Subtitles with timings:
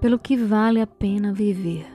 [0.00, 1.86] pelo que vale a pena viver.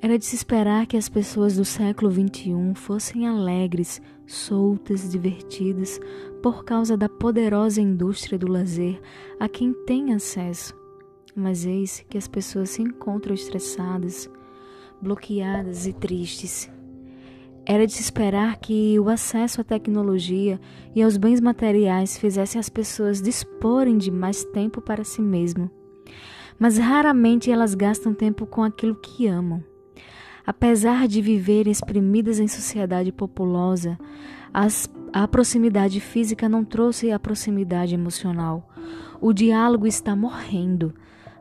[0.00, 5.98] Era de se esperar que as pessoas do século XXI fossem alegres, soltas, divertidas,
[6.42, 9.00] por causa da poderosa indústria do lazer
[9.40, 10.74] a quem tem acesso.
[11.34, 14.30] Mas eis que as pessoas se encontram estressadas,
[15.00, 16.70] bloqueadas e tristes.
[17.66, 20.60] Era de se esperar que o acesso à tecnologia
[20.94, 25.70] e aos bens materiais fizesse as pessoas disporem de mais tempo para si mesmo.
[26.58, 29.64] Mas raramente elas gastam tempo com aquilo que amam.
[30.46, 33.98] Apesar de viverem exprimidas em sociedade populosa,
[34.52, 38.68] as, a proximidade física não trouxe a proximidade emocional.
[39.22, 40.94] O diálogo está morrendo.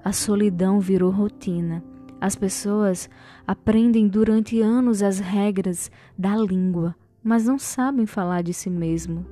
[0.05, 1.83] A solidão virou rotina.
[2.23, 3.09] As pessoas
[3.45, 9.25] aprendem durante anos as regras da língua, mas não sabem falar de si mesmo.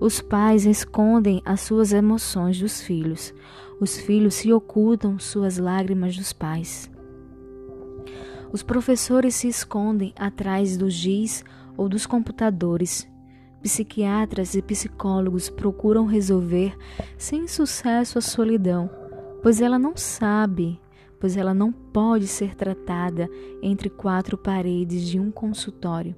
[0.00, 3.34] Os pais escondem as suas emoções dos filhos.
[3.78, 6.90] Os filhos se ocultam suas lágrimas dos pais.
[8.50, 11.44] Os professores se escondem atrás do giz
[11.76, 13.06] ou dos computadores.
[13.60, 16.74] Psiquiatras e psicólogos procuram resolver
[17.18, 18.88] sem sucesso a solidão,
[19.42, 20.80] pois ela não sabe
[21.22, 23.30] pois ela não pode ser tratada
[23.62, 26.16] entre quatro paredes de um consultório.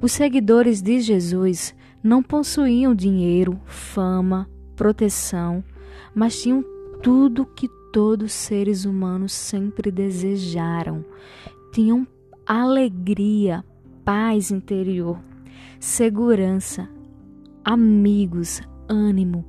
[0.00, 5.64] Os seguidores de Jesus não possuíam dinheiro, fama, proteção,
[6.14, 6.64] mas tinham
[7.02, 11.04] tudo que todos seres humanos sempre desejaram.
[11.72, 12.06] Tinham
[12.46, 13.64] alegria,
[14.04, 15.18] paz interior,
[15.80, 16.88] segurança,
[17.64, 19.44] amigos, ânimo,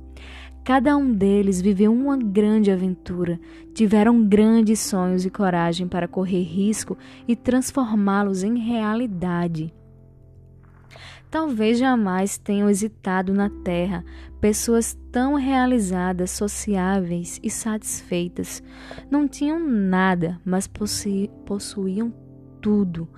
[0.64, 3.40] Cada um deles viveu uma grande aventura,
[3.74, 6.96] tiveram grandes sonhos e coragem para correr risco
[7.26, 9.74] e transformá-los em realidade.
[11.28, 14.04] Talvez jamais tenham hesitado na terra
[14.40, 18.62] pessoas tão realizadas, sociáveis e satisfeitas.
[19.10, 20.70] Não tinham nada, mas
[21.44, 22.14] possuíam
[22.60, 23.08] tudo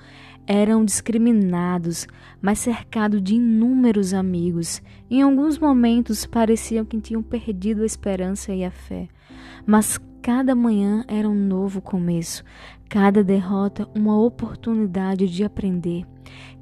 [0.47, 2.07] eram discriminados,
[2.41, 4.83] mas cercados de inúmeros amigos.
[5.11, 9.09] Em alguns momentos pareciam que tinham perdido a esperança e a fé.
[9.67, 12.45] Mas cada manhã era um novo começo,
[12.89, 16.07] cada derrota uma oportunidade de aprender,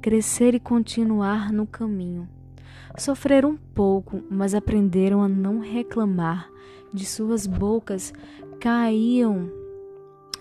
[0.01, 2.27] crescer e continuar no caminho.
[2.97, 6.47] Sofreram um pouco, mas aprenderam a não reclamar.
[6.93, 8.13] De suas bocas
[8.59, 9.62] caíam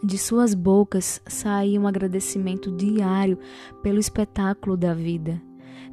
[0.03, 3.39] de suas bocas saía um agradecimento diário
[3.83, 5.41] pelo espetáculo da vida.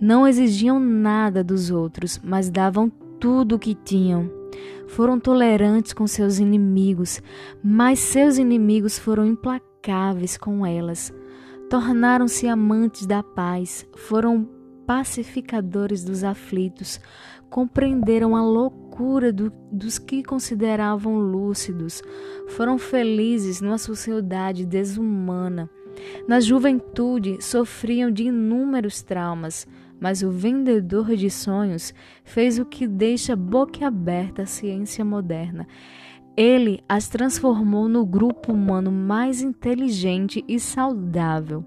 [0.02, 2.90] Não exigiam nada dos outros, mas davam
[3.20, 4.32] tudo o que tinham.
[4.88, 7.22] Foram tolerantes com seus inimigos,
[7.64, 11.14] mas seus inimigos foram implacáveis com elas.
[11.70, 14.50] Tornaram-se amantes da paz, foram
[14.88, 17.00] pacificadores dos aflitos,
[17.50, 18.89] compreenderam a loucura
[19.34, 22.02] do, dos que consideravam lúcidos,
[22.50, 25.70] foram felizes numa sociedade desumana.
[26.28, 29.66] Na juventude sofriam de inúmeros traumas,
[30.00, 31.94] mas o vendedor de sonhos
[32.26, 35.66] fez o que deixa boquiaberta a ciência moderna.
[36.36, 41.64] Ele as transformou no grupo humano mais inteligente e saudável.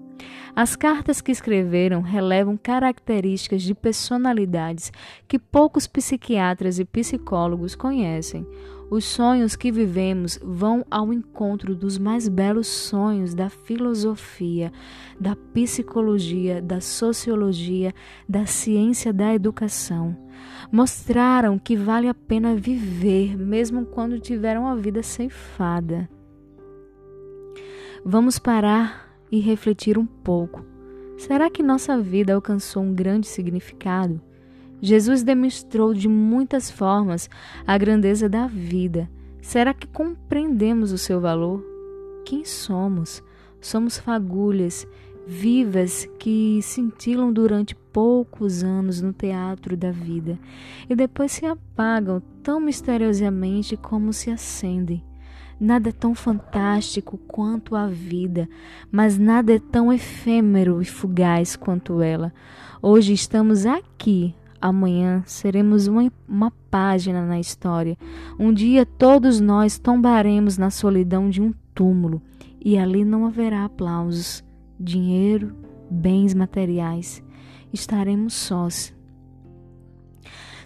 [0.55, 4.91] As cartas que escreveram relevam características de personalidades
[5.27, 8.45] que poucos psiquiatras e psicólogos conhecem.
[8.89, 14.71] Os sonhos que vivemos vão ao encontro dos mais belos sonhos da filosofia,
[15.19, 17.91] da psicologia, da sociologia,
[18.29, 20.15] da ciência da educação.
[20.71, 26.07] Mostraram que vale a pena viver, mesmo quando tiveram a vida ceifada.
[28.05, 30.63] Vamos parar e refletir um pouco.
[31.17, 34.21] Será que nossa vida alcançou um grande significado?
[34.79, 37.27] Jesus demonstrou de muitas formas
[37.65, 39.09] a grandeza da vida.
[39.41, 41.65] Será que compreendemos o seu valor?
[42.23, 43.23] Quem somos?
[43.59, 44.85] Somos fagulhas
[45.25, 50.37] vivas que cintilam durante poucos anos no teatro da vida
[50.87, 55.03] e depois se apagam tão misteriosamente como se acendem.
[55.63, 58.49] Nada é tão fantástico quanto a vida,
[58.91, 62.33] mas nada é tão efêmero e fugaz quanto ela.
[62.81, 67.97] Hoje estamos aqui, amanhã seremos uma, uma página na história.
[68.37, 72.21] Um dia todos nós tombaremos na solidão de um túmulo
[72.59, 74.43] e ali não haverá aplausos,
[74.77, 75.55] dinheiro,
[75.89, 77.23] bens materiais.
[77.71, 78.93] Estaremos sós.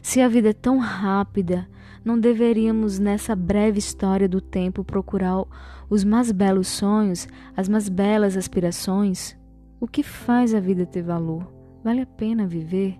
[0.02, 1.70] Se a vida é tão rápida,
[2.08, 5.44] não deveríamos, nessa breve história do tempo, procurar
[5.90, 9.36] os mais belos sonhos, as mais belas aspirações?
[9.78, 11.52] O que faz a vida ter valor?
[11.84, 12.98] Vale a pena viver?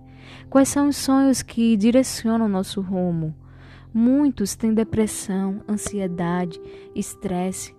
[0.50, 3.34] Quais são os sonhos que direcionam nosso rumo?
[3.94, 6.60] Muitos têm depressão, ansiedade,
[6.94, 7.74] estresse,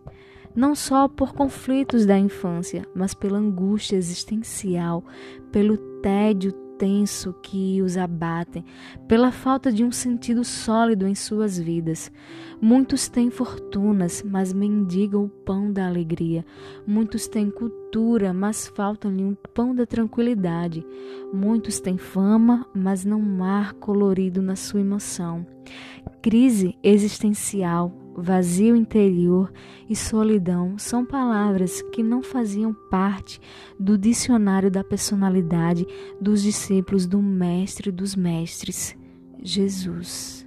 [0.56, 5.04] não só por conflitos da infância, mas pela angústia existencial,
[5.52, 8.64] pelo tédio tenso que os abatem,
[9.08, 12.10] pela falta de um sentido sólido em suas vidas.
[12.62, 16.46] Muitos têm fortunas, mas mendigam o pão da alegria.
[16.88, 20.86] Muitos têm cultura, mas faltam-lhe um pão da tranquilidade.
[21.34, 25.46] Muitos têm fama, mas não mar colorido na sua emoção.
[26.22, 29.52] Crise existencial, vazio interior
[29.90, 33.40] e solidão são palavras que não faziam parte
[33.80, 35.86] do dicionário da personalidade
[36.20, 38.96] dos discípulos do Mestre dos Mestres,
[39.42, 40.46] Jesus.